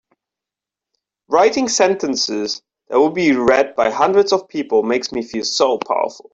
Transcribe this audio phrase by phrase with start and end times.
[1.27, 6.27] Writing sentences that will be read by hundreds of people makes me feel so powerful!